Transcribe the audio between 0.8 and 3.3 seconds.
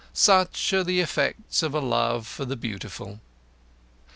the effects of a love for the Beautiful.